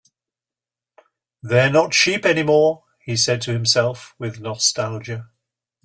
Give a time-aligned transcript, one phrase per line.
[1.43, 5.29] "They're not my sheep anymore," he said to himself, without nostalgia.